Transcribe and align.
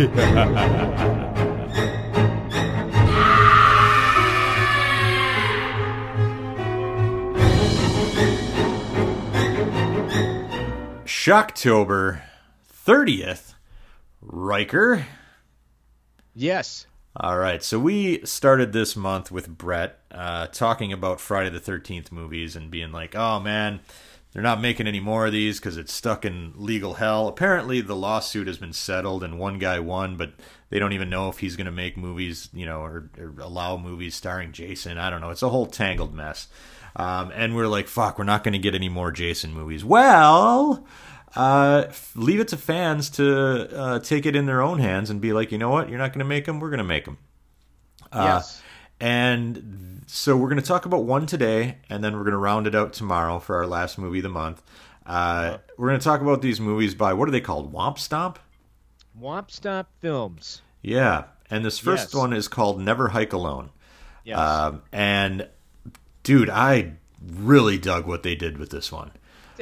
Shocktober 11.04 12.22
30th, 12.86 13.52
Riker. 14.22 15.04
Yes. 16.34 16.86
All 17.14 17.36
right, 17.36 17.62
so 17.62 17.78
we 17.78 18.24
started 18.24 18.72
this 18.72 18.96
month 18.96 19.30
with 19.30 19.48
Brett 19.48 19.98
uh, 20.10 20.46
talking 20.46 20.94
about 20.94 21.20
Friday 21.20 21.50
the 21.50 21.60
13th 21.60 22.10
movies 22.10 22.56
and 22.56 22.70
being 22.70 22.90
like, 22.90 23.14
oh 23.14 23.38
man, 23.38 23.80
they're 24.32 24.42
not 24.42 24.60
making 24.60 24.86
any 24.86 25.00
more 25.00 25.26
of 25.26 25.32
these 25.32 25.58
because 25.58 25.76
it's 25.76 25.92
stuck 25.92 26.24
in 26.24 26.52
legal 26.54 26.94
hell. 26.94 27.26
Apparently, 27.26 27.80
the 27.80 27.96
lawsuit 27.96 28.46
has 28.46 28.58
been 28.58 28.72
settled 28.72 29.24
and 29.24 29.38
one 29.38 29.58
guy 29.58 29.80
won, 29.80 30.16
but 30.16 30.32
they 30.70 30.78
don't 30.78 30.92
even 30.92 31.10
know 31.10 31.28
if 31.28 31.38
he's 31.38 31.56
going 31.56 31.66
to 31.66 31.72
make 31.72 31.96
movies, 31.96 32.48
you 32.52 32.64
know, 32.64 32.80
or, 32.80 33.10
or, 33.18 33.34
allow 33.40 33.76
movies 33.76 34.14
starring 34.14 34.52
Jason. 34.52 34.98
I 34.98 35.10
don't 35.10 35.20
know. 35.20 35.30
It's 35.30 35.42
a 35.42 35.48
whole 35.48 35.66
tangled 35.66 36.14
mess. 36.14 36.46
Um, 36.94 37.32
and 37.34 37.56
we're 37.56 37.66
like, 37.66 37.88
fuck, 37.88 38.18
we're 38.18 38.24
not 38.24 38.44
going 38.44 38.52
to 38.52 38.58
get 38.58 38.74
any 38.74 38.88
more 38.88 39.10
Jason 39.10 39.52
movies. 39.52 39.84
Well, 39.84 40.86
uh, 41.34 41.86
leave 42.14 42.40
it 42.40 42.48
to 42.48 42.56
fans 42.56 43.10
to 43.10 43.76
uh, 43.76 43.98
take 43.98 44.26
it 44.26 44.36
in 44.36 44.46
their 44.46 44.62
own 44.62 44.78
hands 44.78 45.10
and 45.10 45.20
be 45.20 45.32
like, 45.32 45.50
you 45.50 45.58
know 45.58 45.70
what, 45.70 45.88
you're 45.88 45.98
not 45.98 46.12
going 46.12 46.20
to 46.20 46.24
make 46.24 46.44
them, 46.44 46.60
we're 46.60 46.70
going 46.70 46.78
to 46.78 46.84
make 46.84 47.04
them. 47.04 47.18
Uh, 48.12 48.38
yes. 48.40 48.62
And 49.00 50.02
so 50.06 50.36
we're 50.36 50.48
going 50.48 50.60
to 50.60 50.66
talk 50.66 50.84
about 50.86 51.04
one 51.04 51.26
today, 51.26 51.78
and 51.88 52.04
then 52.04 52.14
we're 52.16 52.24
going 52.24 52.32
to 52.32 52.38
round 52.38 52.66
it 52.66 52.74
out 52.74 52.92
tomorrow 52.92 53.38
for 53.38 53.56
our 53.56 53.66
last 53.66 53.98
movie 53.98 54.18
of 54.18 54.24
the 54.24 54.28
month. 54.28 54.62
Uh, 55.06 55.56
we're 55.76 55.88
going 55.88 55.98
to 55.98 56.04
talk 56.04 56.20
about 56.20 56.42
these 56.42 56.60
movies 56.60 56.94
by 56.94 57.12
what 57.14 57.26
are 57.28 57.32
they 57.32 57.40
called? 57.40 57.72
Womp 57.72 57.98
Stomp. 57.98 58.38
Womp 59.20 59.50
Stomp 59.50 59.88
Films. 60.00 60.62
Yeah, 60.82 61.24
and 61.50 61.64
this 61.64 61.78
first 61.78 62.08
Yes. 62.08 62.14
one 62.14 62.32
is 62.32 62.46
called 62.48 62.80
Never 62.80 63.08
Hike 63.08 63.32
Alone. 63.32 63.70
Yes. 64.24 64.38
Um, 64.38 64.82
and 64.92 65.48
dude, 66.22 66.50
I 66.50 66.92
really 67.26 67.78
dug 67.78 68.06
what 68.06 68.22
they 68.22 68.34
did 68.34 68.58
with 68.58 68.70
this 68.70 68.92
one. 68.92 69.10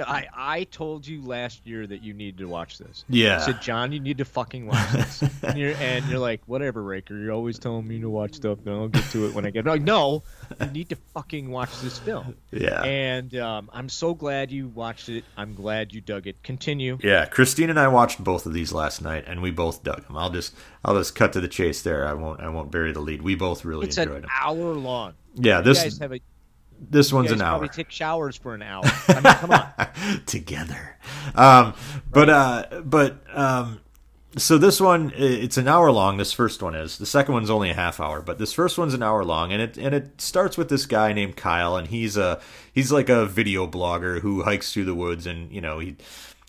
I, 0.07 0.29
I 0.35 0.65
told 0.65 1.07
you 1.07 1.23
last 1.23 1.67
year 1.67 1.87
that 1.87 2.03
you 2.03 2.15
needed 2.15 2.39
to 2.39 2.49
watch 2.49 2.79
this. 2.79 3.05
Yeah. 3.09 3.39
I 3.41 3.45
said, 3.45 3.63
John, 3.63 3.93
you 3.93 4.01
need 4.01 4.19
to 4.19 4.25
fucking 4.25 4.67
watch 4.67 4.93
this. 4.93 5.23
and, 5.43 5.59
you're, 5.59 5.75
and 5.77 6.07
you're 6.07 6.19
like, 6.19 6.41
whatever, 6.47 6.83
Riker. 6.83 7.17
You're 7.17 7.33
always 7.33 7.59
telling 7.59 7.87
me 7.87 8.01
to 8.01 8.09
watch 8.09 8.35
stuff, 8.35 8.59
and 8.65 8.75
I'll 8.75 8.89
get 8.89 9.05
to 9.11 9.27
it 9.27 9.35
when 9.35 9.47
I 9.47 9.51
get. 9.51 9.67
I'm 9.67 9.73
like, 9.73 9.83
no, 9.83 10.23
you 10.61 10.67
need 10.69 10.89
to 10.91 10.97
fucking 11.15 11.51
watch 11.51 11.81
this 11.81 11.99
film. 11.99 12.37
Yeah. 12.51 12.83
And 12.83 13.35
um, 13.37 13.71
I'm 13.73 13.89
so 13.89 14.15
glad 14.15 14.51
you 14.51 14.69
watched 14.69 15.09
it. 15.09 15.25
I'm 15.37 15.55
glad 15.55 15.93
you 15.93 16.01
dug 16.01 16.27
it. 16.27 16.43
Continue. 16.43 16.99
Yeah, 17.03 17.27
Christine 17.27 17.71
and 17.71 17.79
I 17.79 17.89
watched 17.89 18.23
both 18.23 18.47
of 18.47 18.53
these 18.53 18.73
last 18.73 19.03
night, 19.03 19.25
and 19.27 19.43
we 19.43 19.51
both 19.51 19.83
dug 19.83 20.07
them. 20.07 20.17
I'll 20.17 20.31
just 20.31 20.55
I'll 20.85 20.97
just 20.97 21.15
cut 21.15 21.33
to 21.35 21.41
the 21.41 21.49
chase 21.49 21.83
there. 21.83 22.07
I 22.07 22.15
won't 22.15 22.41
I 22.41 22.49
won't 22.49 22.71
bury 22.71 22.93
the 22.93 23.01
lead. 23.01 23.23
We 23.23 23.35
both 23.35 23.65
really 23.65 23.87
enjoyed 23.87 24.09
it. 24.09 24.11
It's 24.11 24.17
an 24.17 24.23
them. 24.23 24.31
hour 24.41 24.75
long. 24.75 25.15
Yeah, 25.35 25.59
You 25.59 25.65
this 25.65 25.83
guys 25.83 25.99
have 25.99 26.13
a. 26.13 26.21
this 26.81 27.13
one's 27.13 27.31
an 27.31 27.41
hour 27.41 27.59
probably 27.59 27.69
take 27.69 27.91
showers 27.91 28.37
for 28.37 28.55
an 28.55 28.63
hour. 28.63 28.83
I 29.09 29.15
mean, 29.15 29.35
come 29.35 29.51
on. 29.51 30.23
together. 30.27 30.97
Um, 31.35 31.75
but 32.11 32.31
uh, 32.31 32.83
but 32.85 33.23
um, 33.33 33.81
so 34.37 34.59
this 34.59 34.81
one 34.81 35.13
it's 35.17 35.57
an 35.57 35.69
hour 35.69 35.91
long. 35.91 36.17
This 36.17 36.33
first 36.33 36.63
one 36.63 36.75
is. 36.75 36.99
The 36.99 37.07
second 37.07 37.35
one's 37.35 37.51
only 37.51 37.71
a 37.71 37.75
half 37.75 38.01
hour, 38.01 38.21
but 38.21 38.39
this 38.39 38.53
first 38.53 38.79
one's 38.79 38.95
an 38.95 39.03
hour 39.03 39.25
long, 39.25 39.53
and 39.53 39.63
it 39.63 39.77
and 39.79 39.95
it 39.95 40.21
starts 40.21 40.57
with 40.57 40.69
this 40.69 40.87
guy 40.87 41.13
named 41.13 41.37
Kyle, 41.37 41.77
and 41.77 41.89
he's 41.89 42.17
a 42.17 42.41
he's 42.73 42.93
like 42.93 43.09
a 43.09 43.27
video 43.27 43.67
blogger 43.67 44.21
who 44.21 44.43
hikes 44.43 44.73
through 44.73 44.85
the 44.85 44.95
woods, 44.95 45.27
and 45.27 45.51
you 45.53 45.61
know 45.61 45.79
he. 45.79 45.97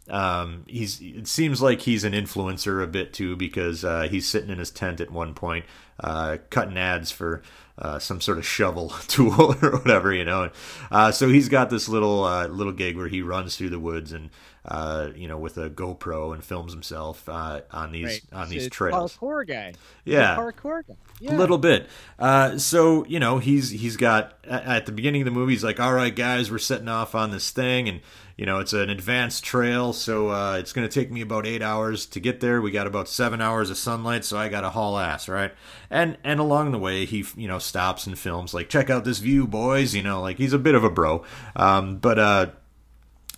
Um, 0.10 0.64
he's. 0.68 1.00
It 1.02 1.28
seems 1.28 1.62
like 1.62 1.82
he's 1.82 2.04
an 2.04 2.14
influencer 2.14 2.84
a 2.84 2.88
bit 2.88 3.14
too, 3.14 3.36
because 3.36 3.84
uh, 3.84 4.08
he's 4.10 4.28
sitting 4.28 4.50
in 4.50 4.60
his 4.60 4.72
tent 4.72 5.02
at 5.02 5.12
one 5.12 5.34
point, 5.34 5.66
uh, 6.00 6.38
cutting 6.50 6.78
ads 6.78 7.12
for 7.12 7.42
uh, 7.78 8.00
some 8.00 8.22
sort 8.22 8.38
of 8.38 8.46
shovel 8.46 8.90
tool 9.08 9.56
or 9.62 9.78
whatever, 9.78 10.14
you 10.14 10.26
know. 10.26 10.52
Uh, 10.92 11.12
so 11.12 11.30
he's 11.30 11.50
got 11.50 11.70
this 11.70 11.88
little 11.90 12.24
uh, 12.24 12.48
little 12.48 12.74
gig 12.74 12.98
where 12.98 13.08
he 13.08 13.22
runs 13.22 13.56
through 13.56 13.70
the 13.70 13.80
woods 13.80 14.12
and 14.12 14.30
uh, 14.70 15.10
you 15.16 15.28
know 15.28 15.38
with 15.38 15.58
a 15.58 15.70
GoPro 15.70 16.34
and 16.34 16.42
films 16.44 16.72
himself 16.72 17.28
uh, 17.28 17.62
on 17.72 17.92
these 17.92 18.06
Right. 18.06 18.22
on 18.32 18.50
these 18.50 18.68
a 18.68 18.70
trails. 18.70 19.18
Parkour 19.18 19.46
guy. 19.48 19.74
Yeah. 20.06 20.36
a 20.36 20.40
parkour 20.40 20.84
guy. 20.88 20.96
A 21.28 21.36
little 21.36 21.58
bit. 21.58 21.90
Uh, 22.18 22.58
so 22.58 23.04
you 23.06 23.20
know, 23.20 23.40
he's 23.40 23.70
he's 23.72 23.98
got 23.98 24.38
at 24.46 24.64
at 24.66 24.86
the 24.86 24.92
beginning 24.94 25.22
of 25.22 25.26
the 25.26 25.32
movie, 25.32 25.52
he's 25.54 25.64
like, 25.66 25.80
"All 25.80 25.94
right, 25.94 26.16
guys, 26.16 26.50
we're 26.50 26.60
setting 26.60 26.88
off 26.88 27.14
on 27.16 27.32
this 27.32 27.52
thing, 27.52 27.90
and 27.90 28.00
you 28.38 28.46
know, 28.46 28.60
it's 28.60 28.72
an 28.72 28.90
advanced 28.90 29.44
trail, 29.44 29.92
so 29.92 30.30
uh, 30.30 30.56
it's 30.58 30.72
going 30.72 30.88
to 30.88 30.94
take 30.94 31.12
me 31.12 31.20
about 31.20 31.46
eight 31.46 31.62
hours 31.62 32.06
to 32.06 32.22
get 32.22 32.40
there. 32.40 32.62
We 32.62 32.72
got 32.72 32.88
about 32.88 33.10
seven 33.10 33.42
hours 33.42 33.70
of 33.70 33.76
sunlight, 33.78 34.24
so 34.24 34.38
I 34.38 34.48
got 34.48 34.62
to 34.62 34.70
haul 34.70 34.98
ass, 34.98 35.28
right? 35.28 35.52
And 35.90 36.18
and 36.24 36.40
along 36.40 36.72
the 36.72 36.80
way, 36.80 37.04
he 37.06 37.26
you 37.36 37.50
know 37.50 37.60
stops 37.60 38.08
and 38.08 38.18
films 38.18 38.54
like, 38.54 38.70
check 38.70 38.90
out 38.90 39.04
this 39.04 39.20
view, 39.20 39.46
boys. 39.46 39.94
You 39.94 40.04
know, 40.04 40.22
like 40.22 40.38
he's 40.38 40.54
a 40.54 40.60
bit 40.60 40.76
of 40.76 40.86
a 40.86 40.90
bro, 40.90 41.26
um, 41.58 41.98
but 41.98 42.18
uh, 42.18 42.46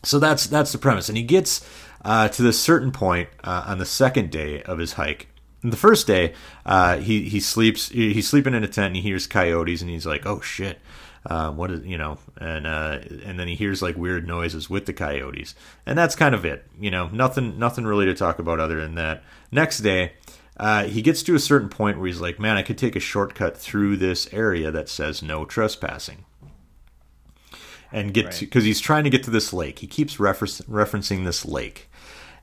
so 0.04 0.20
that's 0.20 0.48
that's 0.48 0.72
the 0.72 0.78
premise, 0.78 1.10
and 1.10 1.18
he 1.18 1.24
gets 1.24 1.66
uh, 2.04 2.28
to 2.30 2.42
this 2.42 2.60
certain 2.60 2.92
point 2.92 3.30
uh, 3.44 3.66
on 3.68 3.78
the 3.78 3.86
second 3.86 4.32
day 4.32 4.62
of 4.64 4.78
his 4.78 4.94
hike. 4.94 5.28
The 5.64 5.78
first 5.78 6.08
day, 6.08 6.34
uh, 6.66 6.98
he 6.98 7.30
he 7.30 7.40
sleeps 7.40 7.90
he's 7.90 8.28
sleeping 8.28 8.56
in 8.56 8.64
a 8.64 8.68
tent 8.68 8.88
and 8.88 8.96
he 8.96 9.02
hears 9.02 9.28
coyotes 9.28 9.82
and 9.82 9.92
he's 9.92 10.08
like, 10.08 10.26
oh 10.26 10.42
shit, 10.42 10.80
uh, 11.28 11.52
what 11.52 11.70
is 11.70 11.86
you 11.86 11.98
know? 11.98 12.18
And 12.38 12.66
uh, 12.66 13.00
and 13.24 13.40
then 13.40 13.48
he 13.48 13.56
hears 13.56 13.82
like 13.82 13.96
weird 13.96 14.28
noises 14.28 14.70
with 14.70 14.88
the 14.88 14.94
coyotes, 14.94 15.54
and 15.86 15.98
that's 15.98 16.16
kind 16.16 16.34
of 16.34 16.46
it. 16.46 16.66
You 16.80 16.90
know, 16.90 17.10
nothing 17.10 17.60
nothing 17.60 17.86
really 17.86 18.06
to 18.06 18.16
talk 18.16 18.40
about 18.40 18.60
other 18.60 18.82
than 18.82 18.96
that. 18.96 19.24
Next 19.52 19.80
day. 19.80 20.14
Uh, 20.58 20.84
he 20.84 21.02
gets 21.02 21.24
to 21.24 21.34
a 21.34 21.40
certain 21.40 21.70
point 21.70 21.98
where 21.98 22.06
he's 22.06 22.22
like, 22.22 22.40
"Man, 22.40 22.56
I 22.56 22.62
could 22.62 22.78
take 22.78 22.96
a 22.96 23.00
shortcut 23.00 23.58
through 23.58 23.98
this 23.98 24.32
area 24.32 24.70
that 24.70 24.90
says 24.90 25.24
no 25.24 25.44
trespassing." 25.44 26.26
And 27.92 28.14
get 28.14 28.26
Right. 28.26 28.34
to 28.36 28.46
because 28.46 28.64
he's 28.64 28.80
trying 28.80 29.04
to 29.04 29.10
get 29.10 29.24
to 29.24 29.32
this 29.32 29.52
lake. 29.54 29.80
He 29.80 29.88
keeps 29.88 30.20
reference, 30.20 30.62
referencing 30.62 31.26
this 31.26 31.46
lake, 31.46 31.90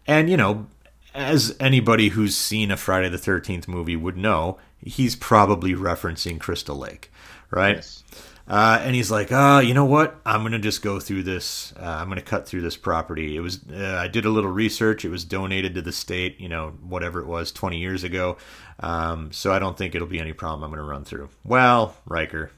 and 0.06 0.28
you 0.30 0.36
know, 0.36 0.66
as 1.14 1.56
anybody 1.58 2.10
who's 2.10 2.36
seen 2.36 2.70
a 2.70 2.76
Friday 2.76 3.08
the 3.08 3.18
Thirteenth 3.18 3.66
movie 3.68 3.96
would 3.96 4.16
know, 4.16 4.58
he's 4.84 5.16
probably 5.16 5.74
referencing 5.74 6.38
Crystal 6.38 6.76
Lake, 6.76 7.10
right? 7.50 7.76
Yes. 7.76 8.04
Uh, 8.50 8.80
and 8.82 8.94
he's 8.94 9.10
like, 9.10 9.30
uh, 9.30 9.60
you 9.62 9.74
know 9.74 9.84
what? 9.84 10.18
I'm 10.24 10.42
gonna 10.42 10.58
just 10.58 10.80
go 10.80 10.98
through 11.00 11.24
this. 11.24 11.74
Uh, 11.78 11.84
I'm 12.00 12.08
gonna 12.08 12.22
cut 12.22 12.46
through 12.48 12.62
this 12.62 12.78
property. 12.78 13.36
It 13.36 13.40
was. 13.40 13.60
Uh, 13.70 13.98
I 14.00 14.08
did 14.08 14.24
a 14.24 14.30
little 14.30 14.50
research. 14.50 15.04
It 15.04 15.10
was 15.10 15.22
donated 15.24 15.74
to 15.74 15.82
the 15.82 15.92
state. 15.92 16.40
You 16.40 16.48
know, 16.48 16.72
whatever 16.82 17.20
it 17.20 17.26
was, 17.26 17.52
20 17.52 17.76
years 17.78 18.04
ago. 18.04 18.38
Um, 18.80 19.32
so 19.32 19.52
I 19.52 19.58
don't 19.58 19.76
think 19.76 19.94
it'll 19.94 20.08
be 20.08 20.18
any 20.20 20.32
problem. 20.32 20.62
I'm 20.64 20.70
gonna 20.70 20.82
run 20.88 21.04
through. 21.04 21.28
Well, 21.44 21.94
Riker, 22.06 22.50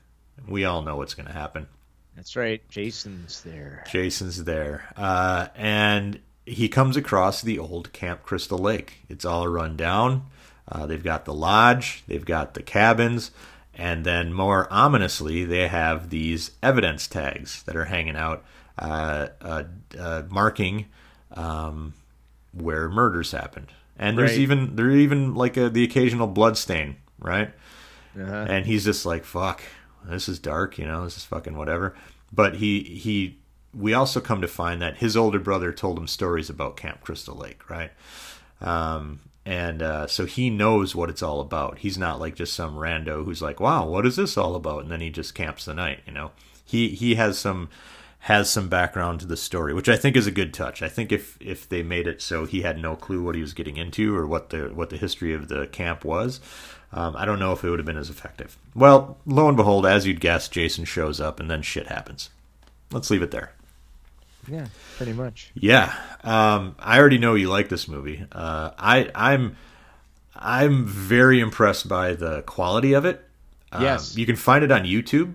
we 0.47 0.65
all 0.65 0.83
know 0.83 0.95
what's 0.97 1.15
gonna 1.15 1.33
happen. 1.33 1.67
That's 2.17 2.37
right. 2.37 2.67
Jason's 2.69 3.43
there. 3.43 3.85
Jason's 3.91 4.45
there, 4.45 4.89
uh, 4.97 5.49
and 5.57 6.21
he 6.45 6.69
comes 6.69 6.97
across 6.97 7.41
the 7.43 7.59
old 7.59 7.93
Camp 7.93 8.23
Crystal 8.23 8.59
Lake. 8.59 8.99
It's 9.09 9.25
all 9.25 9.47
run 9.49 9.77
down. 9.77 10.27
Uh, 10.71 10.87
they've 10.87 11.03
got 11.03 11.25
the 11.25 11.35
lodge, 11.35 12.03
they've 12.07 12.25
got 12.25 12.55
the 12.55 12.63
cabins, 12.63 13.31
and 13.75 14.05
then 14.05 14.33
more 14.33 14.69
ominously, 14.71 15.45
they 15.45 15.67
have 15.69 16.11
these 16.11 16.53
evidence 16.63 17.07
tags 17.09 17.63
that 17.65 17.75
are 17.77 17.87
hanging 17.87 18.17
out, 18.17 18.45
uh, 18.79 19.29
uh, 19.41 19.65
uh, 19.99 20.23
marking 20.29 20.87
um, 21.35 21.95
where 22.53 22.89
murders 22.89 23.33
happened. 23.33 23.69
And 23.99 24.17
there's 24.19 24.33
Right. 24.33 24.41
even 24.41 24.77
there's 24.77 24.97
even 24.97 25.35
like 25.35 25.57
a, 25.57 25.69
the 25.71 25.85
occasional 25.85 26.27
blood 26.27 26.57
stain, 26.57 26.97
right? 27.19 27.51
Uh-huh. 28.21 28.47
and 28.49 28.67
he's 28.67 28.85
just 28.85 29.07
like 29.07 29.25
fuck 29.25 29.63
this 30.05 30.29
is 30.29 30.39
dark 30.39 30.79
you 30.79 30.87
know 30.87 31.05
this 31.05 31.17
is 31.17 31.25
fucking 31.25 31.57
whatever. 31.57 31.95
But 32.33 32.57
he 32.57 32.83
he 32.83 33.39
we 33.75 33.95
also 33.95 34.21
come 34.21 34.41
to 34.41 34.49
find 34.49 34.81
that 34.83 34.99
his 34.99 35.17
older 35.17 35.39
brother 35.39 35.73
told 35.73 35.99
him 35.99 36.07
stories 36.07 36.51
about 36.51 36.77
camp 36.77 37.01
crystal 37.01 37.37
lake 37.37 37.69
right? 37.69 37.93
Um 38.61 39.21
and 39.47 39.83
uh, 39.83 40.07
so 40.07 40.27
he 40.27 40.51
knows 40.51 40.95
what 40.95 41.09
it's 41.09 41.23
all 41.23 41.41
about. 41.41 41.79
He's 41.79 41.97
not 41.97 42.21
like 42.21 42.35
just 42.35 42.53
some 42.53 42.77
rando 42.77 43.25
who's 43.25 43.43
like 43.43 43.61
wow 43.61 43.87
what 43.87 44.07
is 44.07 44.17
this 44.17 44.37
all 44.37 44.55
about? 44.55 44.83
And 44.83 44.91
then 44.91 45.01
he 45.01 45.11
just 45.11 45.35
camps 45.35 45.65
the 45.65 45.75
night 45.75 46.01
you 46.07 46.13
know? 46.13 46.33
He 46.65 46.91
he 46.91 47.17
has 47.17 47.39
some 47.39 47.69
has 48.25 48.51
some 48.51 48.69
background 48.69 49.19
to 49.21 49.27
the 49.27 49.37
story 49.37 49.73
which 49.73 49.89
i 49.89 49.97
think 49.97 50.17
is 50.17 50.27
a 50.27 50.31
good 50.31 50.53
touch 50.53 50.83
i 50.83 50.89
think 50.89 51.11
if 51.11 51.37
if 51.41 51.69
they 51.69 51.83
made 51.83 52.07
it 52.07 52.21
so 52.21 52.45
he 52.45 52.63
had 52.63 52.79
no 52.79 52.95
clue 52.95 53.23
what 53.23 53.35
he 53.35 53.41
was 53.41 53.55
getting 53.55 53.77
into 53.77 54.15
or 54.15 54.27
what 54.27 54.51
the 54.51 54.69
what 54.75 54.91
the 54.91 54.97
history 54.97 55.33
of 55.33 55.49
the 55.49 55.67
camp 55.69 56.05
was 56.05 56.41
um, 56.93 57.15
I 57.17 57.25
don't 57.25 57.39
know 57.39 57.53
if 57.53 57.63
it 57.63 57.71
would 57.71 57.79
have 57.79 57.87
been 57.87 57.97
as 57.97 58.11
effective. 58.11 58.59
Well, 58.75 59.17
lo 59.25 59.47
and 59.47 59.57
behold, 59.57 59.87
as 59.87 60.09
you'd 60.09 60.19
guess, 60.21 60.49
Jason 60.49 60.85
shows 60.85 61.21
up 61.21 61.39
and 61.39 61.49
then 61.49 61.63
shit 61.63 61.87
happens. 61.87 62.31
Let's 62.91 63.11
leave 63.11 63.23
it 63.23 63.31
there. 63.31 63.53
Yeah, 64.49 64.67
pretty 64.97 65.13
much. 65.13 65.53
Yeah, 65.55 65.95
um, 66.25 66.75
I 66.81 66.99
already 66.99 67.19
know 67.19 67.37
you 67.37 67.49
like 67.49 67.69
this 67.69 67.87
movie. 67.87 68.25
Uh, 68.33 68.73
I, 68.77 69.09
I'm, 69.15 69.57
I'm 70.35 70.85
very 70.85 71.39
impressed 71.39 71.89
by 71.89 72.15
the 72.15 72.43
quality 72.43 72.93
of 72.95 73.05
it. 73.05 73.25
Um, 73.71 73.83
Yes. 73.83 74.17
you 74.17 74.27
can 74.27 74.35
find 74.35 74.65
it 74.65 74.73
on 74.73 74.83
YouTube. 74.83 75.35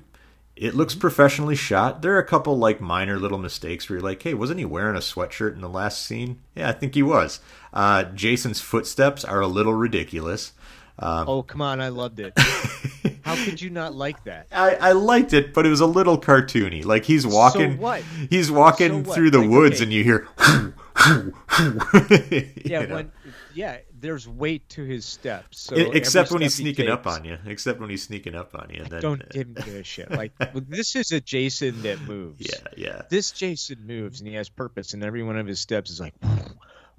It 0.56 0.74
looks 0.74 0.96
professionally 0.96 1.56
shot. 1.56 2.02
There 2.02 2.16
are 2.16 2.19
a 2.19 2.25
couple 2.25 2.57
like 2.57 2.80
minor 2.80 3.19
little 3.19 3.38
mistakes 3.38 3.90
where 3.90 3.98
you're 4.00 4.04
like, 4.07 4.24
"Hey, 4.24 4.34
wasn't 4.34 4.60
he 4.60 4.66
wearing 4.66 4.96
a 4.96 5.00
sweatshirt 5.00 5.54
in 5.54 5.62
the 5.62 5.68
last 5.69 6.06
scene?" 6.06 6.40
Yeah, 6.56 6.69
I 6.69 6.72
think 6.72 6.96
he 6.96 7.04
was. 7.04 7.42
Uh, 7.74 8.04
Jason's 8.06 8.62
footsteps 8.62 9.25
are 9.25 9.42
a 9.42 9.48
little 9.48 9.74
ridiculous. 9.74 10.54
Um, 10.98 11.28
oh 11.28 11.44
come 11.44 11.62
on, 11.62 11.81
I 11.81 11.90
loved 11.90 12.22
it. 12.22 12.34
How 13.24 13.36
could 13.44 13.60
you 13.62 13.69
not 13.69 13.94
like 13.96 14.24
that? 14.24 14.48
I, 14.52 14.75
I 14.75 14.92
liked 14.94 15.34
it, 15.34 15.54
but 15.54 15.66
it 15.66 15.69
was 15.69 15.81
a 15.81 15.86
little 15.86 16.18
cartoony. 16.19 16.86
Like 16.86 17.04
he's 17.04 17.28
walking, 17.28 17.74
So 17.75 17.81
what? 17.81 18.04
he's 18.30 18.50
walking 18.50 19.04
So 19.04 19.10
what? 19.10 19.16
through 19.16 19.31
the 19.31 19.40
Like, 19.40 19.50
woods, 19.50 19.75
okay. 19.78 19.84
and 19.84 19.92
you 19.94 20.04
hear. 20.06 20.28
Yeah, 22.66 22.81
you 22.81 22.88
know? 22.88 22.96
when 22.96 23.12
yeah, 23.54 23.78
there's 24.00 24.28
weight 24.28 24.68
to 24.69 24.84
his 24.84 25.06
steps. 25.06 25.62
So 25.62 25.75
every 25.75 25.98
except 25.98 26.31
when 26.31 26.42
he's 26.42 26.54
step 26.54 26.66
he 26.66 26.74
sneaking 26.74 26.92
up 26.92 27.07
on 27.07 27.24
you. 27.24 27.38
Except 27.46 27.80
when 27.80 27.90
he's 27.90 28.04
sneaking 28.04 28.36
up 28.36 28.56
on 28.56 28.69
you. 28.69 28.81
And 28.81 28.92
then, 28.92 29.02
Don't 29.02 29.22
uh, 29.22 29.25
give 29.31 29.48
me 29.48 29.78
a 29.78 29.84
shit. 29.84 30.12
Like 30.12 30.34
this 30.68 30.96
is 30.96 31.12
a 31.12 31.22
Jason 31.22 31.81
that 31.84 32.02
moves. 32.02 32.48
Yeah, 32.48 32.68
yeah. 32.75 33.02
This 33.10 33.31
Jason 33.31 33.86
moves 33.86 34.19
and 34.19 34.28
he 34.28 34.36
has 34.36 34.50
purpose, 34.50 34.94
and 34.94 35.04
every 35.04 35.24
one 35.24 35.38
of 35.38 35.48
his 35.48 35.60
steps 35.60 35.90
is 35.90 36.00
like, 36.00 36.13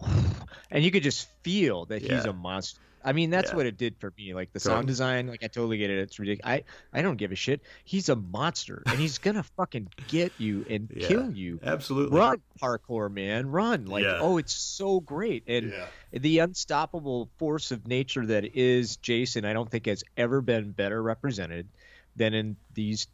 and 0.70 0.84
you 0.84 0.90
could 0.90 1.02
just 1.02 1.28
feel 1.42 1.86
that 1.86 2.02
he's 2.02 2.24
a 2.24 2.32
monster. 2.32 2.80
I 3.06 3.12
mean, 3.12 3.30
that's 3.30 3.50
Yeah. 3.52 3.56
what 3.56 3.66
it 3.66 3.78
did 3.78 3.96
for 3.98 4.12
me. 4.18 4.34
Like 4.34 4.52
the 4.52 4.58
Totally. 4.58 4.74
sound 4.76 4.86
design, 4.88 5.26
like 5.28 5.42
I 5.44 5.46
totally 5.46 5.78
get 5.78 5.88
it. 5.90 5.98
It's 6.00 6.18
ridiculous. 6.18 6.62
I 6.92 6.98
I 6.98 7.02
don't 7.02 7.16
give 7.16 7.32
a 7.32 7.36
shit. 7.36 7.62
He's 7.84 8.08
a 8.08 8.16
monster, 8.16 8.82
and 8.84 8.98
he's 8.98 9.18
gonna 9.18 9.42
fucking 9.56 9.88
get 10.08 10.32
you 10.38 10.66
and 10.68 10.90
Yeah. 10.94 11.06
kill 11.08 11.30
you. 11.30 11.60
Absolutely. 11.62 12.18
Run, 12.18 12.42
parkour 12.60 13.10
man, 13.12 13.46
run! 13.50 13.86
Like, 13.86 14.04
Yeah. 14.04 14.18
oh, 14.20 14.36
it's 14.38 14.52
so 14.52 15.00
great, 15.00 15.44
and 15.46 15.72
the 16.12 16.40
unstoppable 16.40 17.30
force 17.38 17.70
of 17.70 17.86
nature 17.86 18.26
that 18.26 18.56
is 18.56 18.96
Jason, 18.96 19.44
I 19.44 19.52
don't 19.52 19.70
think 19.70 19.86
has 19.86 20.02
ever 20.16 20.40
been 20.40 20.72
better 20.72 21.02
represented 21.02 21.68
than 22.16 22.34
in 22.34 22.56
these 22.74 23.06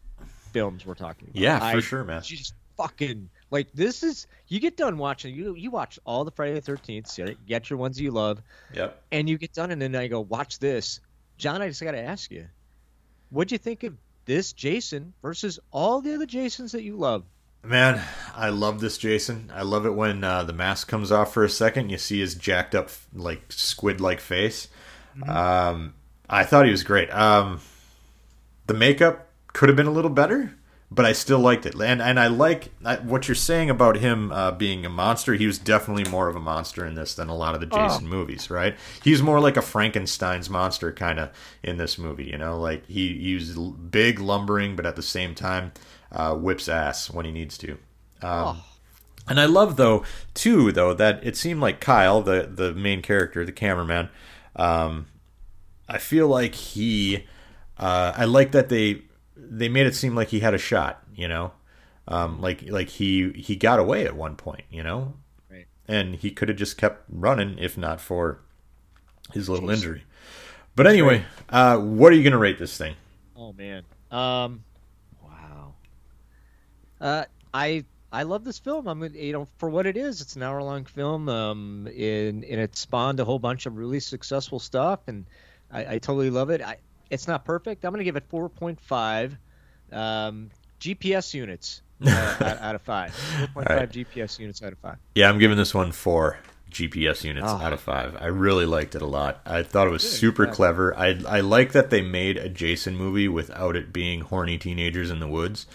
films 0.52 0.86
we're 0.86 0.94
talking 0.94 1.28
about. 1.28 1.40
Yeah, 1.40 1.58
for 1.58 1.64
I 1.76 1.80
sure, 1.80 2.04
man. 2.04 2.22
Just 2.22 2.54
fucking 2.76 3.28
like 3.52 3.70
this 3.72 4.02
is 4.02 4.26
you 4.48 4.58
get 4.58 4.76
done 4.76 4.98
watching 4.98 5.32
you 5.32 5.54
you 5.54 5.70
watch 5.70 6.00
all 6.04 6.24
the 6.24 6.32
Friday 6.32 6.54
the 6.54 6.60
Thirteenth, 6.60 7.16
get 7.46 7.70
your 7.70 7.78
ones 7.78 8.00
you 8.00 8.10
love, 8.10 8.42
Yep. 8.74 9.00
and 9.12 9.28
you 9.28 9.38
get 9.38 9.52
done, 9.52 9.70
and 9.70 9.80
then 9.80 9.94
I 9.94 10.08
go 10.08 10.20
watch 10.22 10.58
this. 10.58 10.98
John, 11.38 11.62
I 11.62 11.68
just 11.68 11.82
got 11.82 11.92
to 11.92 12.00
ask 12.02 12.30
you, 12.30 12.46
what'd 13.30 13.52
you 13.52 13.58
think 13.58 13.84
of 13.84 13.96
this 14.24 14.52
Jason 14.52 15.12
versus 15.22 15.60
all 15.70 16.00
the 16.00 16.14
other 16.14 16.26
Jasons 16.26 16.72
that 16.72 16.82
you 16.82 16.96
love? 16.96 17.24
Man, 17.64 18.00
I 18.34 18.48
love 18.48 18.80
this 18.80 18.98
Jason. 18.98 19.52
I 19.54 19.62
love 19.62 19.86
it 19.86 19.94
when 19.94 20.24
uh, 20.24 20.42
the 20.42 20.52
mask 20.52 20.88
comes 20.88 21.12
off 21.12 21.32
for 21.32 21.44
a 21.44 21.48
second. 21.48 21.90
You 21.90 21.98
see 21.98 22.18
his 22.18 22.34
jacked 22.34 22.74
up, 22.74 22.90
like 23.14 23.52
squid-like 23.52 24.20
face. 24.20 24.66
Um, 25.28 25.94
I 26.28 26.44
thought 26.44 26.64
he 26.64 26.70
was 26.72 26.82
great. 26.84 27.08
Um, 27.14 27.60
the 28.66 28.74
makeup 28.74 29.28
could 29.52 29.68
have 29.68 29.76
been 29.76 29.86
a 29.86 29.92
little 29.92 30.10
better, 30.10 30.54
but 30.94 31.06
I 31.06 31.12
still 31.12 31.38
liked 31.38 31.64
it. 31.64 31.74
And 31.74 32.02
and 32.02 32.20
I 32.20 32.26
like 32.26 32.70
I, 32.84 32.96
what 32.96 33.26
you're 33.28 33.34
saying 33.34 33.70
about 33.70 33.96
him 33.96 34.30
uh, 34.32 34.50
being 34.52 34.84
a 34.84 34.90
monster. 34.90 35.34
He 35.34 35.46
was 35.46 35.58
definitely 35.58 36.04
more 36.10 36.28
of 36.28 36.36
a 36.36 36.40
monster 36.40 36.84
in 36.84 36.94
this 36.94 37.14
than 37.14 37.28
a 37.28 37.34
lot 37.34 37.54
of 37.54 37.60
the 37.60 37.66
Jason 37.66 38.06
movies, 38.06 38.50
right? 38.50 38.76
He's 39.02 39.22
more 39.22 39.40
like 39.40 39.56
a 39.56 39.62
Frankenstein's 39.62 40.50
monster 40.50 40.92
kind 40.92 41.18
of 41.18 41.30
in 41.62 41.76
this 41.78 41.96
movie. 41.98 42.24
You 42.26 42.38
know, 42.38 42.60
like 42.60 42.86
he 42.86 43.16
he's 43.18 43.56
big, 43.58 44.18
lumbering, 44.20 44.76
but 44.76 44.84
at 44.86 44.96
the 44.96 45.02
same 45.02 45.34
time 45.34 45.72
uh, 46.10 46.34
whips 46.34 46.68
ass 46.68 47.10
when 47.10 47.24
he 47.24 47.32
needs 47.32 47.56
to. 47.58 47.78
Um, 48.22 48.62
And 49.28 49.40
I 49.40 49.46
love 49.46 49.76
though 49.76 50.04
too 50.34 50.72
though 50.72 50.94
that 50.94 51.24
it 51.24 51.36
seemed 51.36 51.60
like 51.60 51.80
Kyle, 51.80 52.22
the 52.22 52.48
the 52.52 52.74
main 52.74 53.02
character, 53.02 53.44
the 53.44 53.52
cameraman. 53.52 54.08
Um, 54.56 55.06
I 55.88 55.98
feel 55.98 56.28
like 56.28 56.54
he. 56.54 57.26
Uh, 57.78 58.12
I 58.16 58.24
like 58.26 58.52
that 58.52 58.68
they 58.68 59.02
they 59.36 59.68
made 59.68 59.86
it 59.86 59.94
seem 59.94 60.14
like 60.14 60.28
he 60.28 60.40
had 60.40 60.54
a 60.54 60.58
shot. 60.58 61.02
You 61.14 61.28
know, 61.28 61.52
um, 62.08 62.40
like 62.40 62.62
like 62.68 62.88
he 62.88 63.32
he 63.32 63.56
got 63.56 63.78
away 63.78 64.04
at 64.06 64.16
one 64.16 64.36
point. 64.36 64.64
You 64.70 64.82
know, 64.82 65.14
Right. 65.50 65.66
and 65.88 66.16
he 66.16 66.30
could 66.30 66.48
have 66.48 66.58
just 66.58 66.76
kept 66.78 67.04
running 67.08 67.58
if 67.58 67.76
not 67.78 68.00
for 68.00 68.40
his 69.32 69.48
little 69.48 69.68
Jeez. 69.68 69.74
injury. 69.76 70.04
But 70.76 70.86
anyway, 70.86 71.24
uh, 71.50 71.78
what 71.78 72.12
are 72.12 72.16
you 72.16 72.24
gonna 72.24 72.38
rate 72.38 72.58
this 72.58 72.76
thing? 72.76 72.96
Oh 73.36 73.52
man. 73.52 73.84
Um 74.10 74.64
wow. 75.22 75.74
Uh 77.00 77.24
I 77.52 77.84
I 78.12 78.24
love 78.24 78.44
this 78.44 78.58
film. 78.58 78.86
I'm 78.88 79.02
you 79.14 79.32
know 79.32 79.48
for 79.58 79.68
what 79.70 79.86
it 79.86 79.96
is. 79.96 80.20
It's 80.20 80.36
an 80.36 80.42
hour 80.42 80.62
long 80.62 80.84
film. 80.84 81.28
Um 81.28 81.86
and, 81.86 82.44
and 82.44 82.60
it 82.60 82.76
spawned 82.76 83.20
a 83.20 83.24
whole 83.24 83.38
bunch 83.38 83.66
of 83.66 83.76
really 83.76 84.00
successful 84.00 84.58
stuff 84.58 85.00
and 85.08 85.26
I, 85.70 85.94
I 85.94 85.98
totally 85.98 86.30
love 86.30 86.50
it. 86.50 86.60
I 86.60 86.78
it's 87.12 87.28
not 87.28 87.44
perfect. 87.44 87.84
I'm 87.84 87.92
gonna 87.92 88.02
give 88.04 88.16
it 88.16 88.28
4.5 88.28 89.36
um 89.92 90.50
GPS 90.80 91.32
units 91.34 91.82
uh, 92.04 92.10
out, 92.40 92.58
out 92.60 92.74
of 92.74 92.82
5. 92.82 93.10
4.5 93.54 93.68
right. 93.68 93.88
GPS 93.90 94.38
units 94.40 94.62
out 94.62 94.72
of 94.72 94.78
5. 94.78 94.96
Yeah, 95.14 95.28
I'm 95.28 95.38
giving 95.38 95.56
this 95.56 95.72
one 95.74 95.92
four 95.92 96.38
GPS 96.72 97.22
units 97.22 97.46
Oh. 97.48 97.56
out 97.58 97.72
of 97.74 97.80
five. 97.80 98.16
I 98.18 98.26
really 98.28 98.64
liked 98.66 98.94
it 98.94 99.02
a 99.02 99.06
lot. 99.06 99.42
I 99.44 99.62
thought 99.62 99.86
it 99.86 99.90
was 99.90 100.02
Good, 100.02 100.10
super 100.10 100.46
yeah. 100.46 100.52
clever. 100.52 100.96
I 100.98 101.20
I 101.28 101.40
like 101.40 101.72
that 101.72 101.90
they 101.90 102.00
made 102.00 102.38
a 102.38 102.48
Jason 102.48 102.96
movie 102.96 103.28
without 103.28 103.76
it 103.76 103.92
being 103.92 104.22
horny 104.22 104.56
teenagers 104.58 105.10
in 105.10 105.20
the 105.20 105.28
woods. 105.28 105.66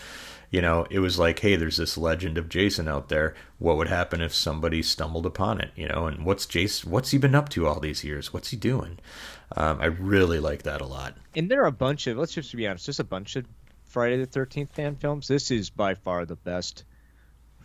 You 0.50 0.62
know, 0.62 0.88
it 0.90 1.00
was 1.00 1.20
like, 1.20 1.40
hey, 1.40 1.56
there's 1.58 1.76
this 1.78 1.98
legend 1.98 2.38
of 2.38 2.48
Jason 2.48 2.88
out 2.88 3.10
there. 3.10 3.36
What 3.60 3.76
would 3.78 3.90
happen 3.90 4.22
if 4.22 4.34
somebody 4.34 4.82
stumbled 4.82 5.26
upon 5.26 5.60
it? 5.60 5.72
You 5.76 5.90
know, 5.90 6.06
and 6.08 6.24
what's 6.26 6.46
Jason? 6.46 6.90
What's 6.90 7.12
he 7.12 7.18
been 7.18 7.36
up 7.36 7.50
to 7.50 7.68
all 7.68 7.80
these 7.82 8.04
years? 8.04 8.32
What's 8.34 8.50
he 8.50 8.58
doing? 8.58 8.98
Um, 9.58 9.80
I 9.82 9.86
really 9.86 10.40
like 10.40 10.64
that 10.64 10.80
a 10.82 10.86
lot. 10.86 11.16
and 11.36 11.52
there 11.52 11.64
are 11.64 11.68
a 11.68 11.72
bunch 11.72 12.08
of 12.08 12.18
let's 12.18 12.34
just 12.34 12.54
be 12.56 12.68
honest 12.68 12.86
there's 12.88 13.00
a 13.00 13.04
bunch 13.06 13.36
of 13.38 13.46
friday 13.86 14.18
the 14.18 14.28
13th 14.28 14.72
fan 14.72 14.98
films 14.98 15.26
this 15.30 15.52
is 15.52 15.70
by 15.70 15.94
far 15.96 16.26
the 16.26 16.36
best 16.36 16.84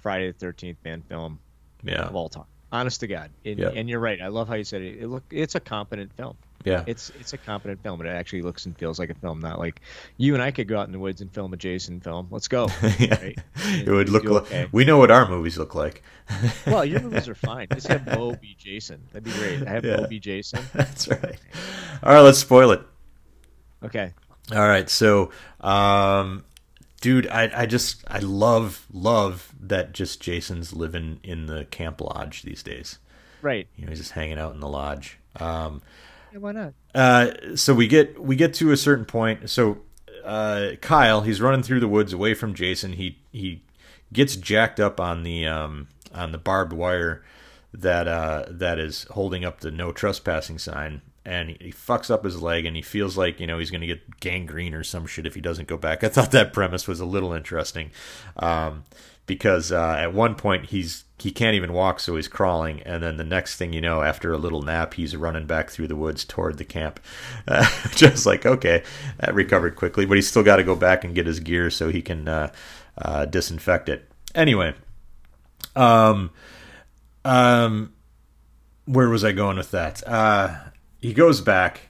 friday 0.00 0.30
the 0.30 0.46
13th 0.46 0.76
fan 0.84 1.02
film 1.02 1.40
Yeah, 1.82 2.02
of 2.02 2.14
all 2.14 2.28
time 2.28 2.44
honest 2.70 3.00
to 3.00 3.08
god 3.08 3.30
and, 3.44 3.58
Yeah. 3.58 3.70
and 3.74 3.88
you're 3.90 3.98
right 3.98 4.20
i 4.22 4.28
love 4.28 4.46
how 4.46 4.54
you 4.54 4.62
said 4.62 4.82
it, 4.82 4.98
it 5.02 5.08
look 5.08 5.24
it's 5.30 5.56
a 5.56 5.60
competent 5.60 6.12
film 6.12 6.36
yeah, 6.64 6.84
it's 6.86 7.10
it's 7.18 7.32
a 7.32 7.38
competent 7.38 7.82
film 7.82 8.00
and 8.00 8.08
it 8.08 8.12
actually 8.12 8.42
looks 8.42 8.66
and 8.66 8.76
feels 8.76 8.98
like 8.98 9.10
a 9.10 9.14
film 9.14 9.40
not 9.40 9.58
like 9.58 9.80
you 10.16 10.34
and 10.34 10.42
i 10.42 10.50
could 10.50 10.68
go 10.68 10.78
out 10.78 10.86
in 10.86 10.92
the 10.92 10.98
woods 10.98 11.20
and 11.20 11.32
film 11.32 11.52
a 11.52 11.56
jason 11.56 12.00
film 12.00 12.26
let's 12.30 12.48
go 12.48 12.68
yeah. 12.98 13.20
right? 13.20 13.38
It 13.66 13.88
would 13.88 14.08
look. 14.08 14.24
Like 14.24 14.42
okay. 14.42 14.68
We 14.72 14.84
know 14.84 14.98
what 14.98 15.10
our 15.10 15.28
movies 15.28 15.58
look 15.58 15.74
like. 15.74 16.02
well 16.66 16.84
your 16.84 17.00
movies 17.00 17.28
are 17.28 17.34
fine 17.34 17.66
just 17.72 17.86
have 17.88 18.04
Bo 18.04 18.34
be 18.36 18.54
jason 18.58 19.02
that'd 19.12 19.24
be 19.24 19.32
great 19.32 19.66
I 19.66 19.70
have 19.70 19.84
Yeah. 19.84 19.96
Bo 19.98 20.06
be 20.06 20.20
jason 20.20 20.62
That's 20.74 21.08
right. 21.08 21.38
All 22.02 22.14
right, 22.14 22.20
let's 22.20 22.38
spoil 22.38 22.70
it. 22.72 22.82
okay 23.84 24.12
All 24.52 24.68
right, 24.68 24.88
so, 24.90 25.30
um, 25.60 26.44
dude, 27.00 27.26
I, 27.28 27.50
I 27.62 27.66
just 27.66 28.04
I 28.08 28.18
love 28.18 28.86
love 28.92 29.52
that 29.60 29.92
just 29.92 30.20
Jason's 30.20 30.72
living 30.72 31.20
in 31.22 31.46
the 31.46 31.64
camp 31.66 32.00
lodge 32.00 32.42
these 32.42 32.62
days. 32.62 32.98
right 33.40 33.68
You 33.76 33.84
know, 33.84 33.90
he's 33.90 33.98
just 34.00 34.12
hanging 34.12 34.38
out 34.38 34.54
in 34.54 34.60
the 34.60 34.68
lodge. 34.68 35.18
Um, 35.36 35.82
yeah, 36.32 36.38
why 36.38 36.52
not 36.52 36.74
uh, 36.94 37.56
so 37.56 37.74
we 37.74 37.86
get 37.86 38.22
we 38.22 38.36
get 38.36 38.54
to 38.54 38.70
a 38.70 38.76
certain 38.76 39.04
point. 39.04 39.48
So 39.48 39.78
uh, 40.24 40.72
Kyle, 40.80 41.22
he's 41.22 41.40
running 41.40 41.62
through 41.62 41.80
the 41.80 41.88
woods 41.88 42.12
away 42.12 42.34
from 42.34 42.54
Jason. 42.54 42.94
He 42.94 43.18
he 43.32 43.62
gets 44.12 44.36
jacked 44.36 44.78
up 44.78 45.00
on 45.00 45.22
the 45.22 45.46
um, 45.46 45.88
on 46.14 46.32
the 46.32 46.38
barbed 46.38 46.72
wire 46.72 47.24
that 47.72 48.06
uh, 48.06 48.44
that 48.48 48.78
is 48.78 49.04
holding 49.10 49.44
up 49.44 49.60
the 49.60 49.70
no 49.70 49.92
trespassing 49.92 50.58
sign, 50.58 51.02
and 51.24 51.50
he, 51.50 51.56
he 51.60 51.72
fucks 51.72 52.10
up 52.10 52.24
his 52.24 52.42
leg, 52.42 52.66
and 52.66 52.76
he 52.76 52.82
feels 52.82 53.16
like 53.16 53.40
you 53.40 53.46
know 53.46 53.58
he's 53.58 53.70
gonna 53.70 53.86
get 53.86 54.20
gangrene 54.20 54.74
or 54.74 54.84
some 54.84 55.06
shit 55.06 55.26
if 55.26 55.34
he 55.34 55.40
doesn't 55.40 55.68
go 55.68 55.76
back. 55.76 56.04
I 56.04 56.08
thought 56.08 56.30
that 56.32 56.52
premise 56.52 56.86
was 56.86 57.00
a 57.00 57.06
little 57.06 57.32
interesting. 57.32 57.90
Um, 58.36 58.84
because 59.26 59.72
uh, 59.72 59.96
at 59.98 60.12
one 60.12 60.34
point 60.34 60.66
he's 60.66 61.04
he 61.18 61.30
can't 61.30 61.54
even 61.54 61.72
walk, 61.72 62.00
so 62.00 62.16
he's 62.16 62.26
crawling, 62.26 62.80
and 62.82 63.02
then 63.02 63.16
the 63.16 63.24
next 63.24 63.56
thing 63.56 63.72
you 63.72 63.80
know, 63.80 64.02
after 64.02 64.32
a 64.32 64.38
little 64.38 64.62
nap, 64.62 64.94
he's 64.94 65.14
running 65.14 65.46
back 65.46 65.70
through 65.70 65.86
the 65.86 65.96
woods 65.96 66.24
toward 66.24 66.58
the 66.58 66.64
camp. 66.64 66.98
Uh, 67.46 67.68
just 67.94 68.26
like 68.26 68.44
okay, 68.44 68.82
that 69.18 69.34
recovered 69.34 69.76
quickly, 69.76 70.04
but 70.04 70.16
he's 70.16 70.28
still 70.28 70.42
got 70.42 70.56
to 70.56 70.64
go 70.64 70.74
back 70.74 71.04
and 71.04 71.14
get 71.14 71.26
his 71.26 71.40
gear 71.40 71.70
so 71.70 71.88
he 71.88 72.02
can 72.02 72.26
uh, 72.26 72.52
uh, 72.98 73.24
disinfect 73.26 73.88
it. 73.88 74.08
Anyway, 74.34 74.74
um, 75.76 76.30
um, 77.24 77.92
where 78.86 79.08
was 79.08 79.24
I 79.24 79.32
going 79.32 79.56
with 79.56 79.70
that? 79.70 80.06
Uh, 80.06 80.56
he 81.00 81.12
goes 81.12 81.40
back, 81.40 81.88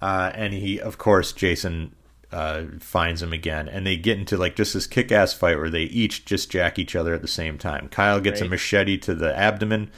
uh, 0.00 0.30
and 0.34 0.52
he, 0.52 0.80
of 0.80 0.98
course, 0.98 1.32
Jason 1.32 1.94
uh, 2.32 2.64
finds 2.80 3.22
him 3.22 3.32
again, 3.32 3.68
and 3.68 3.86
they 3.86 3.96
get 3.96 4.18
into 4.18 4.36
like 4.36 4.56
just 4.56 4.74
this 4.74 4.86
kick-ass 4.86 5.32
fight 5.32 5.58
where 5.58 5.70
they 5.70 5.84
each 5.84 6.24
just 6.24 6.50
jack 6.50 6.78
each 6.78 6.94
other 6.94 7.14
at 7.14 7.22
the 7.22 7.28
same 7.28 7.58
time. 7.58 7.88
Kyle 7.88 8.20
gets 8.20 8.40
a 8.40 8.48
machete 8.48 8.98
to 8.98 9.14
the 9.14 9.36
abdomen, 9.36 9.90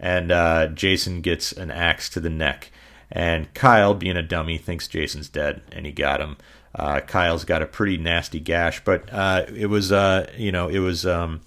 and 0.00 0.32
uh, 0.32 0.66
Jason 0.68 1.20
gets 1.20 1.52
an 1.52 1.70
axe 1.70 2.08
to 2.10 2.20
the 2.20 2.30
neck. 2.30 2.70
And 3.10 3.52
Kyle, 3.54 3.94
being 3.94 4.16
a 4.16 4.22
dummy, 4.22 4.58
thinks 4.58 4.88
Jason's 4.88 5.28
dead, 5.28 5.62
and 5.72 5.86
he 5.86 5.92
got 5.92 6.20
him. 6.20 6.36
Uh, 6.74 7.00
Kyle's 7.00 7.44
got 7.44 7.62
a 7.62 7.66
pretty 7.66 7.96
nasty 7.96 8.40
gash, 8.40 8.82
but 8.82 9.08
uh, 9.12 9.44
it 9.54 9.66
was, 9.66 9.92
uh, 9.92 10.28
you 10.36 10.50
know, 10.50 10.68
it 10.68 10.80
was 10.80 11.06
um, 11.06 11.42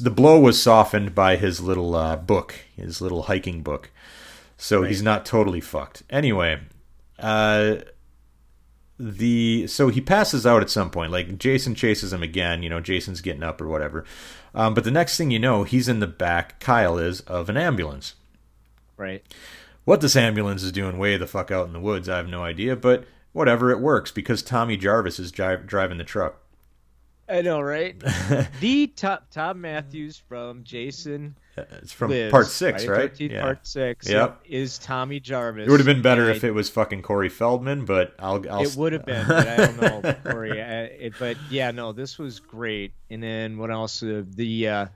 the 0.00 0.10
blow 0.10 0.40
was 0.40 0.60
softened 0.60 1.14
by 1.14 1.36
his 1.36 1.60
little 1.60 1.94
uh, 1.94 2.16
book, 2.16 2.54
his 2.74 3.00
little 3.00 3.24
hiking 3.24 3.62
book. 3.62 3.90
So 4.56 4.82
he's 4.82 5.02
not 5.02 5.24
totally 5.24 5.60
fucked. 5.60 6.02
Anyway, 6.10 6.58
uh, 7.20 7.76
the 8.98 9.66
so 9.68 9.88
he 9.88 10.00
passes 10.00 10.46
out 10.46 10.62
at 10.62 10.70
some 10.70 10.90
point. 10.90 11.12
Like 11.12 11.38
Jason 11.38 11.74
chases 11.74 12.12
him 12.12 12.22
again. 12.22 12.62
You 12.62 12.68
know, 12.68 12.80
Jason's 12.80 13.20
getting 13.20 13.42
up 13.42 13.60
or 13.60 13.68
whatever. 13.68 14.04
Um, 14.54 14.74
but 14.74 14.84
the 14.84 14.90
next 14.90 15.16
thing 15.16 15.30
you 15.30 15.38
know, 15.38 15.64
he's 15.64 15.88
in 15.88 16.00
the 16.00 16.06
back. 16.06 16.60
Kyle 16.60 16.98
is 16.98 17.20
of 17.22 17.48
an 17.48 17.56
ambulance. 17.56 18.14
Right. 18.96 19.24
What 19.84 20.00
this 20.00 20.16
ambulance 20.16 20.62
is 20.62 20.72
doing 20.72 20.98
way 20.98 21.16
the 21.16 21.26
fuck 21.26 21.50
out 21.50 21.66
in 21.66 21.72
the 21.72 21.80
woods, 21.80 22.08
I 22.08 22.16
have 22.16 22.28
no 22.28 22.42
idea. 22.42 22.76
But 22.76 23.04
whatever, 23.32 23.70
it 23.70 23.80
works 23.80 24.10
because 24.10 24.42
Tommy 24.42 24.76
Jarvis 24.76 25.18
is 25.18 25.32
dri- 25.32 25.62
driving 25.64 25.98
the 25.98 26.04
truck. 26.04 26.40
I 27.28 27.42
know, 27.42 27.60
right? 27.60 27.94
the 28.60 28.86
top 28.88 29.30
Thom 29.30 29.60
Mathews 29.60 30.16
from 30.28 30.64
Jason. 30.64 31.36
It's 31.56 31.92
from 31.92 32.10
Lives, 32.12 32.30
part 32.30 32.46
six, 32.46 32.84
Friday 32.84 33.02
right? 33.02 33.12
13th, 33.14 33.30
Yeah. 33.32 33.40
Part 33.42 33.66
six. 33.66 34.08
Yep. 34.08 34.40
Is 34.46 34.78
Tommy 34.78 35.18
Jarvis. 35.20 35.66
It 35.66 35.70
would 35.70 35.80
have 35.80 35.86
been 35.86 36.02
better 36.02 36.30
if 36.30 36.44
it 36.44 36.52
was 36.52 36.70
fucking 36.70 37.02
Corey 37.02 37.28
Feldman, 37.28 37.84
but 37.84 38.14
I'll. 38.18 38.48
I'll 38.50 38.62
it 38.62 38.76
would 38.76 38.92
have 38.92 39.04
been, 39.04 39.26
but 39.26 39.46
I 39.48 39.56
don't 39.56 39.80
know, 39.80 40.14
Corey. 40.30 40.62
I, 40.62 40.82
it, 40.84 41.14
but 41.18 41.36
yeah, 41.50 41.70
no, 41.72 41.92
this 41.92 42.16
was 42.18 42.38
great. 42.40 42.92
And 43.10 43.22
then 43.22 43.58
what 43.58 43.70
else? 43.70 44.02
Uh, 44.02 44.22
the 44.28 44.68
uh, 44.68 44.86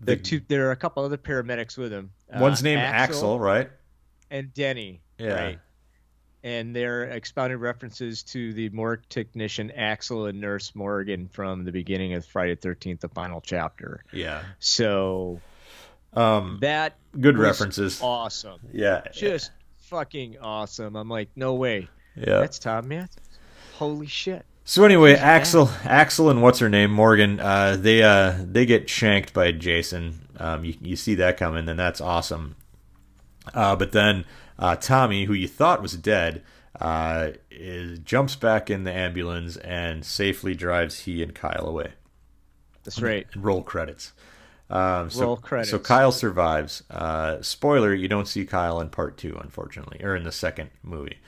the, 0.00 0.16
The- 0.16 0.22
two. 0.22 0.40
There 0.48 0.68
are 0.68 0.72
a 0.72 0.76
couple 0.76 1.02
other 1.04 1.16
paramedics 1.16 1.78
with 1.78 1.92
him. 1.92 2.10
Uh, 2.32 2.40
One's 2.40 2.62
named 2.62 2.82
Axel, 2.82 3.40
right? 3.40 3.70
and 4.30 4.52
Denny. 4.54 5.00
Yeah. 5.18 5.34
Right. 5.34 5.58
And 6.44 6.74
they're 6.74 7.04
expounded 7.04 7.58
references 7.60 8.22
to 8.24 8.52
the 8.52 8.68
morgue 8.70 9.02
technician 9.08 9.70
Axel 9.70 10.26
and 10.26 10.40
Nurse 10.40 10.74
Morgan 10.74 11.28
from 11.28 11.64
the 11.64 11.70
beginning 11.72 12.14
of 12.14 12.26
Friday 12.26 12.56
Thirteenth, 12.56 13.00
the 13.00 13.08
final 13.08 13.40
chapter. 13.40 14.02
Yeah. 14.12 14.42
So 14.58 15.40
Um, 16.14 16.58
that 16.60 16.96
good 17.20 17.38
references. 17.38 18.00
awesome, 18.02 18.58
Yeah. 18.72 19.02
just 19.14 19.50
fucking 19.82 20.38
awesome. 20.40 20.96
I'm 20.96 21.08
like, 21.08 21.28
no 21.36 21.54
way, 21.54 21.88
yeah. 22.16 22.40
that's 22.40 22.58
Thom 22.58 22.88
Mathews. 22.88 23.16
Holy 23.76 24.06
shit! 24.06 24.44
So 24.64 24.84
anyway, 24.84 25.10
Who's 25.12 25.20
that? 25.20 25.26
Axel, 25.40 25.70
Axel, 25.84 26.28
and 26.30 26.42
what's 26.42 26.58
her 26.58 26.68
name, 26.68 26.90
Morgan, 26.92 27.40
uh, 27.40 27.76
they 27.78 28.02
uh, 28.02 28.34
they 28.38 28.66
get 28.66 28.88
shanked 28.90 29.32
by 29.32 29.52
Jason. 29.52 30.28
Um, 30.38 30.64
you 30.64 30.74
you 30.80 30.96
see 30.96 31.14
that 31.16 31.36
coming, 31.36 31.68
and 31.68 31.78
that's 31.78 32.00
awesome. 32.00 32.56
Uh, 33.54 33.76
but 33.76 33.92
then 33.92 34.24
uh, 34.58 34.76
Tommy, 34.76 35.24
who 35.24 35.32
you 35.32 35.48
thought 35.48 35.82
was 35.82 35.94
dead, 35.96 36.42
uh, 36.80 37.30
is, 37.50 37.98
jumps 38.00 38.36
back 38.36 38.70
in 38.70 38.84
the 38.84 38.92
ambulance 38.92 39.56
and 39.56 40.04
safely 40.04 40.54
drives 40.54 41.00
he 41.00 41.22
and 41.22 41.34
Kyle 41.34 41.66
away. 41.66 41.92
That's 42.84 43.00
right. 43.00 43.26
And 43.34 43.44
roll 43.44 43.62
credits. 43.62 44.12
Um, 44.70 45.10
so, 45.10 45.20
Roll 45.22 45.36
credits. 45.36 45.70
So 45.70 45.78
Kyle 45.78 46.12
survives. 46.12 46.82
Uh, 46.90 47.42
spoiler: 47.42 47.92
you 47.94 48.08
don't 48.08 48.26
see 48.26 48.46
Kyle 48.46 48.80
in 48.80 48.88
part 48.88 49.18
two, 49.18 49.36
unfortunately, 49.38 50.02
or 50.02 50.16
in 50.16 50.24
the 50.24 50.32
second 50.32 50.70
movie. 50.82 51.18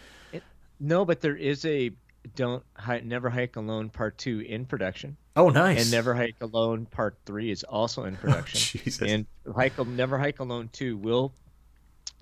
No, 0.80 1.04
but 1.04 1.20
there 1.20 1.36
is 1.36 1.64
a 1.66 1.90
don't 2.34 2.62
Hi- 2.76 3.02
never 3.04 3.28
hike 3.28 3.56
alone 3.56 3.90
part 3.90 4.16
two 4.16 4.40
in 4.40 4.64
production, 4.64 5.16
Oh, 5.36 5.50
nice. 5.50 5.82
and 5.82 5.90
never 5.90 6.14
hike 6.14 6.36
alone 6.40 6.86
part 6.86 7.18
three 7.26 7.50
is 7.50 7.64
also 7.64 8.04
in 8.04 8.16
production. 8.22 8.80
Jesus. 8.80 9.06
and 9.08 9.26
hike 9.54 9.78
never 9.86 10.18
hike 10.18 10.40
alone 10.40 10.70
2 10.72 10.96
will 10.96 11.34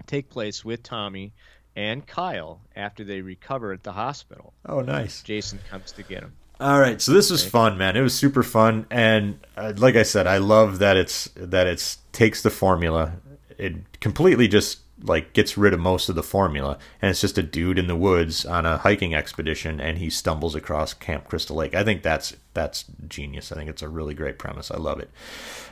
take 0.07 0.29
place 0.31 0.65
with 0.65 0.83
tommy 0.83 1.33
and 1.77 2.07
kyle 2.07 2.61
after 2.77 3.05
they 3.05 3.21
recover 3.21 3.73
at 3.73 3.83
the 3.83 3.93
hospital 3.93 4.53
oh, 4.67 4.81
nice. 4.81 5.23
jason 5.23 5.59
comes 5.71 5.93
to 5.93 6.03
get 6.03 6.21
them 6.21 6.33
All 6.61 6.79
right, 6.79 7.01
so 7.03 7.13
this 7.13 7.29
was 7.29 7.45
fun, 7.45 7.77
man. 7.77 7.97
It 7.97 8.03
was 8.03 8.15
super 8.15 8.45
fun, 8.45 8.87
and 8.89 9.41
uh, 9.57 9.73
like 9.77 9.97
I 9.97 10.05
said, 10.05 10.29
I 10.29 10.37
love 10.37 10.79
that 10.79 10.97
it's 10.97 11.29
that 11.35 11.67
it's 11.67 11.99
takes 12.13 12.43
the 12.43 12.51
formula. 12.51 13.15
It 13.59 13.99
completely 14.01 14.47
just 14.47 14.79
like 15.03 15.33
gets 15.33 15.59
rid 15.59 15.75
of 15.75 15.81
most 15.81 16.09
of 16.09 16.15
the 16.15 16.23
formula, 16.23 16.79
and 17.01 17.11
it's 17.11 17.21
just 17.21 17.39
a 17.39 17.43
dude 17.43 17.79
in 17.79 17.89
the 17.89 17.97
woods 17.97 18.47
on 18.47 18.65
a 18.65 18.77
hiking 18.79 19.15
expedition, 19.15 19.81
and 19.81 19.99
he 19.99 20.09
stumbles 20.11 20.55
across 20.55 20.95
Camp 20.95 21.27
Crystal 21.29 21.57
Lake. 21.57 21.75
I 21.75 21.83
think 21.83 22.03
that's 22.03 22.37
that's 22.55 22.85
genius. 23.09 23.51
I 23.51 23.57
think 23.57 23.69
it's 23.69 23.83
a 23.83 23.89
really 23.89 24.15
great 24.15 24.39
premise. 24.39 24.71
I 24.71 24.77
love 24.77 25.01
it. 25.01 25.11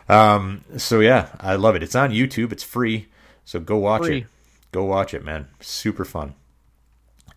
Um, 0.08 0.64
so 0.76 1.00
yeah, 1.00 1.28
I 1.38 1.54
love 1.54 1.76
it. 1.76 1.82
It's 1.82 1.94
on 1.94 2.10
YouTube. 2.10 2.50
It's 2.52 2.64
free, 2.64 3.06
so 3.44 3.60
go 3.60 3.76
watch 3.76 4.04
Free. 4.04 4.18
it. 4.18 4.26
Go 4.72 4.84
watch 4.84 5.14
it, 5.14 5.24
man. 5.24 5.48
Super 5.60 6.04
fun. 6.04 6.34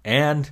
And 0.06 0.52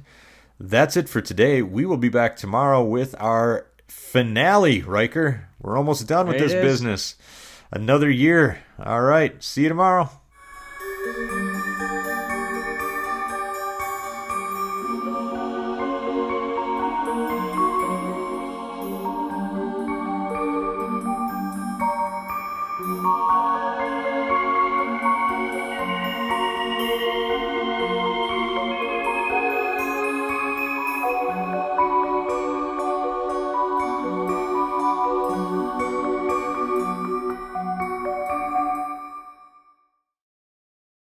that's 0.59 0.95
it 0.97 1.09
for 1.09 1.21
today. 1.21 1.61
We 1.61 1.85
will 1.85 1.97
be 1.97 2.09
back 2.09 2.35
tomorrow 2.35 2.83
with 2.83 3.15
our 3.19 3.67
finale, 3.87 4.81
Riker. 4.81 5.47
We're 5.61 5.77
almost 5.77 6.07
done 6.07 6.27
with 6.27 6.37
it 6.37 6.39
this 6.39 6.53
is. 6.53 6.61
business. 6.61 7.15
Another 7.71 8.09
year. 8.09 8.63
All 8.83 9.01
right. 9.01 9.41
See 9.43 9.63
you 9.63 9.69
tomorrow. 9.69 10.09